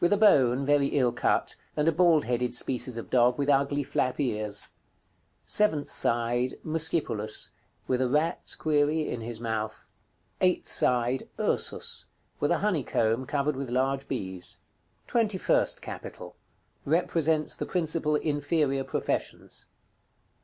With 0.00 0.12
a 0.12 0.16
bone, 0.16 0.66
very 0.66 0.86
ill 0.88 1.12
cut; 1.12 1.54
and 1.76 1.86
a 1.86 1.92
bald 1.92 2.24
headed 2.24 2.52
species 2.52 2.98
of 2.98 3.10
dog, 3.10 3.38
with 3.38 3.48
ugly 3.48 3.84
flap 3.84 4.18
ears. 4.18 4.66
Seventh 5.44 5.86
side. 5.86 6.54
"MUSCIPULUS." 6.64 7.50
With 7.86 8.02
a 8.02 8.08
rat(?) 8.08 8.56
in 8.66 9.20
his 9.20 9.40
mouth. 9.40 9.88
Eighth 10.40 10.66
side. 10.68 11.28
"URSUS." 11.38 12.06
With 12.40 12.50
a 12.50 12.58
honeycomb, 12.58 13.24
covered 13.24 13.54
with 13.54 13.70
large 13.70 14.08
bees.§ 14.08 14.58
CXX. 15.06 15.06
TWENTY 15.06 15.38
FIRST 15.38 15.80
CAPITAL. 15.80 16.34
Represents 16.84 17.54
the 17.54 17.64
principal 17.64 18.16
inferior 18.16 18.82
professions. 18.82 19.68